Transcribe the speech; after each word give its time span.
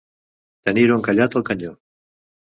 Tenir-ho 0.69 0.95
encallat 1.01 1.39
al 1.41 1.47
canyó. 1.51 1.77